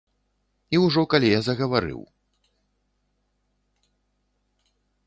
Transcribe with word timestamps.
І 0.75 0.79
ўжо 0.85 1.01
калі 1.11 1.27
я 1.33 1.41
загаварыў. 1.49 2.01